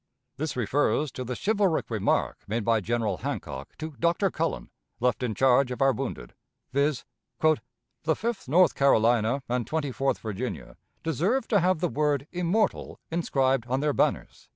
This 0.37 0.55
refers 0.55 1.11
to 1.11 1.23
the 1.23 1.35
chivalric 1.35 1.91
remark 1.91 2.39
made 2.47 2.65
by 2.65 2.79
General 2.81 3.17
Hancock 3.17 3.75
to 3.77 3.91
Dr. 3.99 4.31
Cullen, 4.31 4.71
left 4.99 5.21
in 5.21 5.35
charge 5.35 5.69
of 5.69 5.79
our 5.79 5.91
wounded, 5.91 6.33
viz., 6.73 7.05
"The 7.39 8.15
Fifth 8.15 8.47
North 8.49 8.73
Carolina 8.73 9.43
and 9.47 9.67
Twenty 9.67 9.91
fourth 9.91 10.17
Virginia 10.17 10.75
deserve 11.03 11.47
to 11.49 11.59
have 11.59 11.81
the 11.81 11.87
word 11.87 12.25
immortal 12.31 12.99
inscribed 13.11 13.67
on 13.67 13.79
their 13.81 13.93
banners." 13.93 14.49